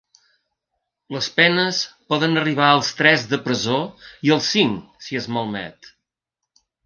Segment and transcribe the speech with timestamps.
[1.15, 1.81] Les penes
[2.13, 3.77] poden arribar als tres de presó
[4.29, 5.93] i als cinc si es malmet.